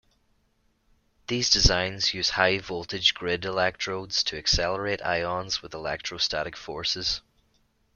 [1.27, 7.21] These designs use high-voltage grid electrodes to accelerate ions with electrostatic forces.